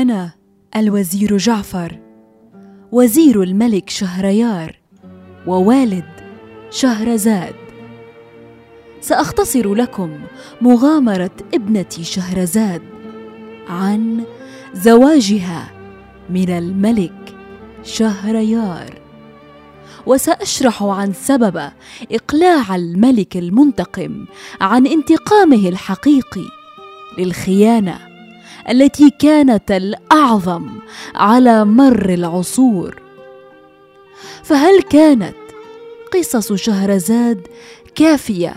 أنا 0.00 0.30
الوزير 0.76 1.36
جعفر 1.36 1.98
وزير 2.92 3.42
الملك 3.42 3.90
شهريار 3.90 4.78
ووالد 5.46 6.10
شهرزاد. 6.70 7.54
سأختصر 9.00 9.74
لكم 9.74 10.20
مغامرة 10.60 11.30
ابنتي 11.54 12.04
شهرزاد 12.04 12.82
عن 13.68 14.24
زواجها 14.72 15.70
من 16.30 16.50
الملك 16.50 17.34
شهريار. 17.82 19.00
وسأشرح 20.06 20.82
عن 20.82 21.12
سبب 21.12 21.70
إقلاع 22.12 22.76
الملك 22.76 23.36
المنتقم 23.36 24.26
عن 24.60 24.86
انتقامه 24.86 25.68
الحقيقي 25.68 26.46
للخيانة. 27.18 28.09
التي 28.70 29.10
كانت 29.10 29.70
الأعظم 29.70 30.68
على 31.14 31.64
مر 31.64 32.08
العصور. 32.08 33.02
فهل 34.42 34.82
كانت 34.82 35.34
قصص 36.14 36.52
شهرزاد 36.52 37.46
كافية 37.94 38.54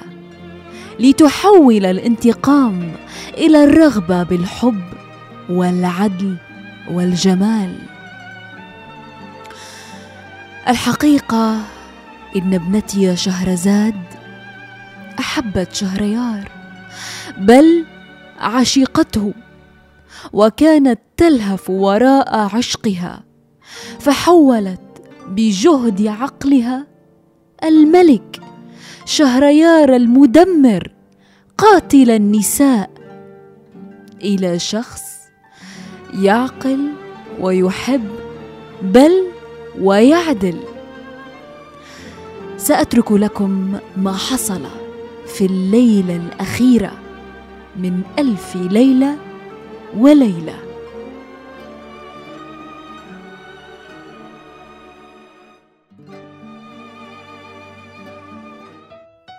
لتحول 0.99 1.86
الانتقام 1.86 2.91
إلى 3.38 3.64
الرغبة 3.64 4.23
بالحب 4.23 4.83
والعدل 5.49 6.36
والجمال؟ 6.91 7.75
الحقيقة 10.67 11.59
إن 12.36 12.53
ابنتي 12.53 13.16
شهرزاد 13.16 13.95
أحبت 15.19 15.75
شهريار 15.75 16.52
بل 17.38 17.86
عشقته 18.39 19.33
وكانت 20.33 20.99
تلهف 21.17 21.69
وراء 21.69 22.55
عشقها 22.55 23.23
فحولت 23.99 24.80
بجهد 25.27 26.07
عقلها 26.07 26.88
الملك 27.63 28.39
شهريار 29.05 29.95
المدمر 29.95 30.91
قاتل 31.57 32.11
النساء 32.11 32.89
إلى 34.21 34.59
شخص 34.59 35.02
يعقل 36.13 36.89
ويحب 37.39 38.08
بل 38.81 39.27
ويعدل. 39.81 40.58
سأترك 42.58 43.11
لكم 43.11 43.80
ما 43.97 44.13
حصل 44.13 44.61
في 45.27 45.45
الليلة 45.45 46.15
الأخيرة 46.15 46.91
من 47.75 48.02
ألف 48.19 48.55
ليلة 48.55 49.17
وليله 49.98 50.59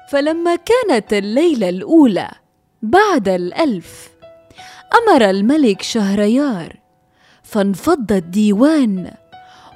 فلما 0.08 0.56
كانت 0.56 1.12
الليلة 1.12 1.68
الأولى 1.68 2.30
بعد 2.82 3.28
الألف 3.28 4.08
أمر 4.94 5.30
الملك 5.30 5.82
شهريار 5.82 6.76
فانفض 7.42 8.12
الديوان 8.12 9.10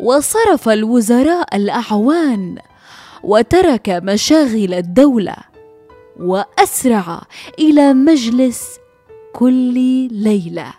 وصرف 0.00 0.68
الوزراء 0.68 1.56
الأعوان 1.56 2.58
وترك 3.22 3.88
مشاغل 3.88 4.74
الدولة 4.74 5.36
وأسرع 6.20 7.22
إلى 7.58 7.92
مجلس 7.92 8.78
كل 9.38 10.08
ليلة. 10.12 10.72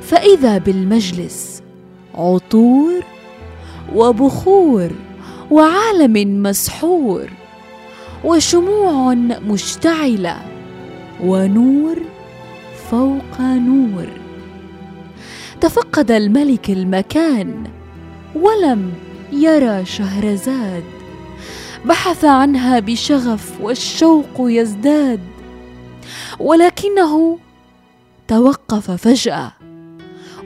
فإذا 0.00 0.58
بالمجلس 0.58 1.62
عطور 2.14 3.04
وبخور 3.94 4.90
وعالم 5.50 6.42
مسحور 6.42 7.30
وشموع 8.24 9.14
مشتعلة 9.14 10.36
ونور 11.24 11.96
فوق 12.90 13.40
نور. 13.40 14.06
تفقد 15.60 16.10
الملك 16.10 16.70
المكان 16.70 17.64
ولم 18.34 18.92
يرى 19.32 19.84
شهرزاد. 19.84 20.97
بحث 21.84 22.24
عنها 22.24 22.80
بشغف 22.80 23.60
والشوق 23.60 24.26
يزداد 24.38 25.20
ولكنه 26.40 27.38
توقف 28.28 28.90
فجأة 28.90 29.52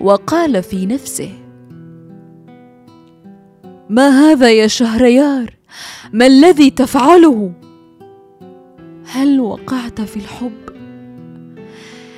وقال 0.00 0.62
في 0.62 0.86
نفسه 0.86 1.30
ما 3.88 4.08
هذا 4.08 4.50
يا 4.50 4.66
شهريار؟ 4.66 5.54
ما 6.12 6.26
الذي 6.26 6.70
تفعله؟ 6.70 7.52
هل 9.06 9.40
وقعت 9.40 10.00
في 10.00 10.16
الحب؟ 10.16 10.62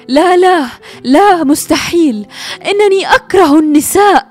لا 0.08 0.36
لا 0.36 0.66
لا 1.02 1.44
مستحيل 1.44 2.26
إنني 2.66 3.06
أكره 3.14 3.58
النساء. 3.58 4.28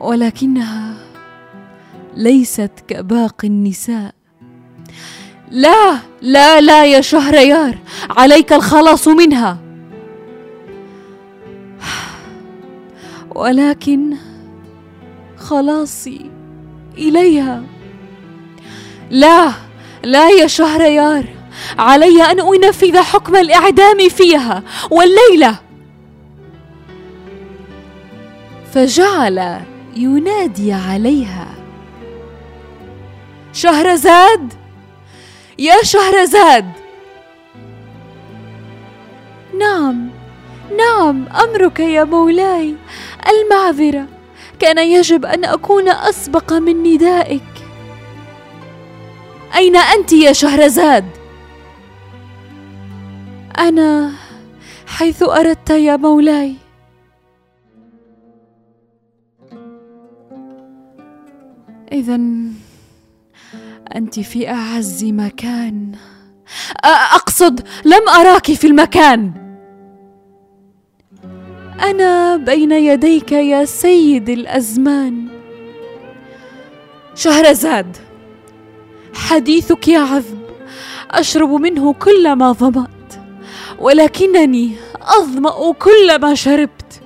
ولكنها 0.00 0.94
ليست 2.16 2.70
كباقي 2.88 3.48
النساء. 3.48 4.14
لا 5.50 5.98
لا 6.22 6.60
لا 6.60 6.84
يا 6.84 7.00
شهريار 7.00 7.78
عليك 8.10 8.52
الخلاص 8.52 9.08
منها. 9.08 9.58
ولكن 13.34 14.16
خلاصي 15.36 16.30
إليها. 16.98 17.62
لا 19.10 19.52
لا 20.04 20.30
يا 20.30 20.46
شهريار 20.46 21.24
علي 21.78 22.22
أن 22.22 22.40
أنفذ 22.40 22.96
حكم 22.98 23.36
الإعدام 23.36 24.08
فيها 24.08 24.62
والليلة. 24.90 25.58
فجعل 28.72 29.60
ينادي 29.96 30.72
عليها. 30.72 31.48
شهرزاد؟ 33.52 34.52
يا 35.58 35.82
شهرزاد! 35.82 36.72
نعم 39.58 40.10
نعم 40.78 41.26
أمرك 41.28 41.80
يا 41.80 42.04
مولاي. 42.04 42.76
المعذرة 43.28 44.06
كان 44.58 44.78
يجب 44.78 45.26
أن 45.26 45.44
أكون 45.44 45.88
أسبق 45.88 46.52
من 46.52 46.82
ندائك. 46.82 47.42
أين 49.56 49.76
أنت 49.76 50.12
يا 50.12 50.32
شهرزاد؟ 50.32 51.04
أنا 53.58 54.12
حيث 54.86 55.22
أردت 55.22 55.70
يا 55.70 55.96
مولاي. 55.96 56.54
اذا 61.92 62.20
أنت 63.94 64.20
في 64.20 64.48
أعز 64.50 65.04
مكان. 65.04 65.92
أقصد 67.14 67.60
لم 67.84 68.08
أراك 68.08 68.52
في 68.52 68.66
المكان. 68.66 69.32
أنا 71.80 72.36
بين 72.36 72.72
يديك 72.72 73.32
يا 73.32 73.64
سيد 73.64 74.28
الأزمان. 74.28 75.28
شهرزاد 77.14 77.96
حديثك 79.14 79.88
يعذب 79.88 80.40
أشرب 81.10 81.50
منه 81.50 81.92
كل 81.92 82.32
ما 82.32 82.52
ظمأت 82.52 82.88
ولكنني 83.78 84.72
أظمأ 85.02 85.72
كل 85.72 86.20
ما 86.20 86.34
شربت. 86.34 87.02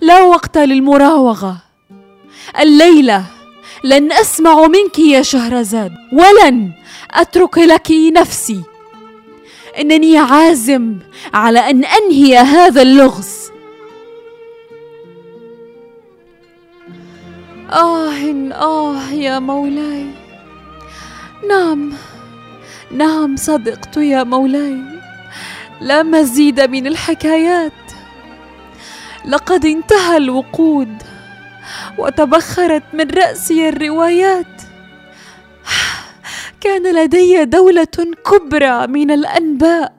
لا 0.00 0.22
وقت 0.22 0.58
للمراوغة. 0.58 1.56
الليلة 2.60 3.24
لن 3.84 4.12
أسمع 4.12 4.66
منك 4.66 4.98
يا 4.98 5.22
شهرزاد 5.22 5.92
ولن 6.12 6.72
أترك 7.10 7.58
لك 7.58 7.90
نفسي. 7.90 8.62
إنني 9.80 10.18
عازم 10.18 10.98
على 11.34 11.70
أن 11.70 11.84
أنهي 11.84 12.36
هذا 12.36 12.82
اللغز. 12.82 13.50
آه 17.72 18.12
آه 18.52 19.10
يا 19.10 19.38
مولاي. 19.38 20.06
نعم 21.48 21.92
نعم 22.90 23.36
صدقت 23.36 23.96
يا 23.96 24.22
مولاي. 24.22 24.80
لا 25.80 26.02
مزيد 26.02 26.60
من 26.60 26.86
الحكايات. 26.86 27.72
لقد 29.24 29.66
انتهى 29.66 30.16
الوقود. 30.16 31.02
وتبخرت 31.98 32.82
من 32.92 33.10
رأسي 33.10 33.68
الروايات. 33.68 34.62
كان 36.60 36.96
لدي 36.96 37.44
دولة 37.44 37.96
كبرى 38.30 38.86
من 38.86 39.10
الأنباء. 39.10 39.92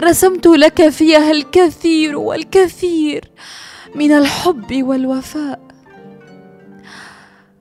رسمت 0.00 0.46
لك 0.46 0.88
فيها 0.88 1.30
الكثير 1.30 2.16
والكثير 2.16 3.24
من 3.94 4.12
الحب 4.12 4.82
والوفاء. 4.82 5.60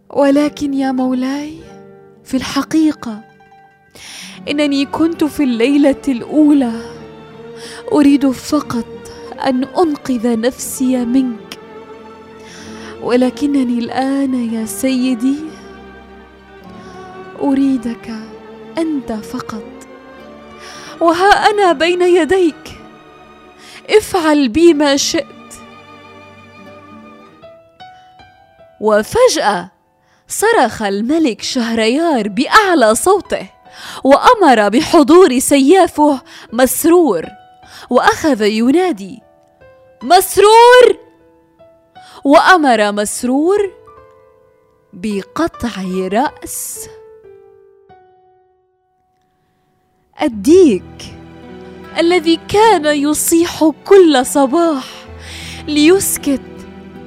ولكن 0.09 0.73
يا 0.73 0.91
مولاي 0.91 1.59
في 2.23 2.37
الحقيقة 2.37 3.21
إنني 4.49 4.85
كنت 4.85 5.23
في 5.23 5.43
الليلة 5.43 6.01
الأولى. 6.07 6.81
أريد 7.91 8.31
فقط 8.31 8.87
أن 9.47 9.63
أنقذ 9.63 10.39
نفسي 10.39 11.05
منك. 11.05 11.52
ولكنني 13.03 13.79
الآن 13.79 14.53
يا 14.53 14.65
سيدي 14.65 15.35
أريدك 17.41 18.11
أنت 18.77 19.11
فقط. 19.11 19.63
وها 21.01 21.49
أنا 21.49 21.71
بين 21.71 22.01
يديك. 22.01 22.79
افعل 23.89 24.47
بي 24.49 24.73
ما 24.73 24.97
شئت. 24.97 25.25
وفجأة 28.81 29.71
صرخ 30.27 30.81
الملك 30.81 31.41
شهريار 31.41 32.27
بأعلى 32.27 32.95
صوته 32.95 33.47
وأمر 34.03 34.69
بحضور 34.69 35.39
سيافه 35.39 36.21
مسرور 36.53 37.25
وأخذ 37.89 38.41
ينادي 38.41 39.21
مسرور! 40.03 41.02
وأمر 42.25 42.91
مسرور 42.91 43.71
بقطع 44.93 45.83
رأس. 46.11 46.89
الديك 50.21 51.15
الذي 51.99 52.39
كان 52.47 52.85
يصيح 52.85 53.71
كل 53.85 54.25
صباح 54.25 54.83
ليسكت 55.67 56.41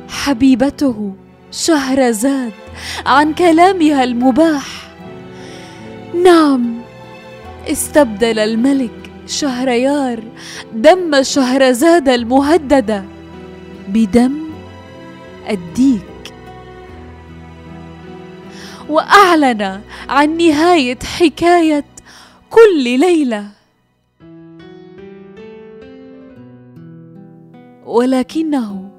حبيبته 0.08 1.12
شهرزاد 1.50 2.52
عن 3.06 3.34
كلامها 3.34 4.04
المباح. 4.04 4.66
نعم 6.24 6.80
استبدل 7.68 8.38
الملك 8.38 9.10
شهريار 9.26 10.22
دم 10.72 11.22
شهرزاد 11.22 12.08
المهدده 12.08 13.04
بدم 13.88 14.45
الديك 15.50 16.34
وأعلن 18.88 19.80
عن 20.08 20.36
نهاية 20.36 20.98
حكاية 21.18 21.84
كل 22.50 22.82
ليلة. 23.00 23.48
ولكنه 27.86 28.90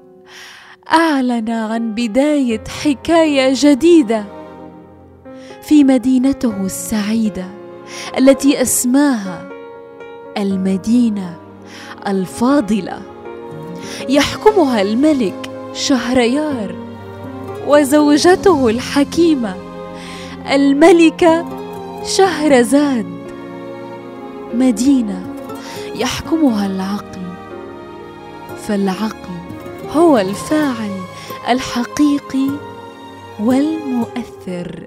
أعلن 0.92 1.50
عن 1.50 1.94
بداية 1.94 2.64
حكاية 2.84 3.52
جديدة 3.56 4.24
في 5.62 5.84
مدينته 5.84 6.64
السعيدة 6.64 7.46
التي 8.18 8.62
أسماها 8.62 9.48
المدينة 10.38 11.36
الفاضلة. 12.06 13.02
يحكمها 14.08 14.82
الملك 14.82 15.47
شهريار 15.72 16.74
وزوجته 17.66 18.68
الحكيمة 18.68 19.54
الملكة 20.52 21.44
شهرزاد. 22.04 23.06
مدينة 24.54 25.26
يحكمها 25.94 26.66
العقل 26.66 27.20
فالعقل 28.68 29.38
هو 29.92 30.18
الفاعل 30.18 30.90
الحقيقي 31.48 32.50
والمؤثر. 33.40 34.86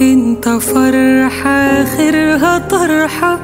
انت 0.00 0.48
فرحة 0.48 1.50
آخرها 1.50 2.58
طرحة 2.58 3.40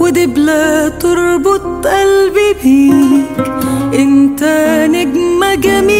ودبلة 0.00 0.88
تربط 0.88 1.86
قلبي 1.86 2.54
بيك. 2.62 3.46
انت 3.94 4.42
نجمة 4.90 5.54
جميلة 5.54 5.95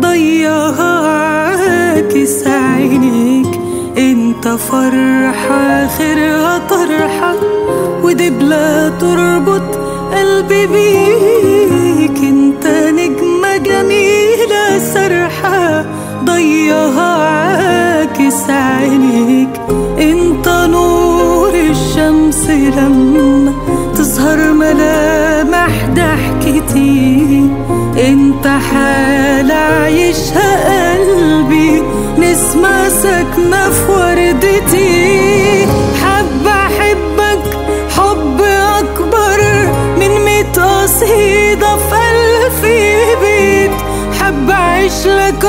ضيها 0.00 1.08
عاكس 1.08 2.46
عينيك 2.46 3.60
انت 3.98 4.48
فرحة 4.48 5.60
آخرها 5.84 6.58
طرحة. 6.58 7.34
ودبلة 8.02 8.88
تربط 8.88 9.76
قلبي 10.14 10.66
بيك. 10.66 10.99
ضحكتي 26.30 27.50
انت 28.08 28.46
حالة 28.46 29.54
عايشها 29.54 30.94
قلبي. 30.94 31.82
نسمة 32.18 32.88
ساكنة 32.88 33.70
في 33.70 33.92
وردتي. 33.92 35.66
حابة 36.02 36.50
أحبك 36.50 37.56
حب 37.96 38.40
أكبر. 38.78 39.40
من 39.98 40.24
ميت 40.24 40.58
قصيدة 40.58 41.76
في 41.76 41.94
ألف 41.94 42.62
بيت. 43.22 43.70
حابة 44.20 44.54
أعيش 44.54 45.06
لك 45.06 45.44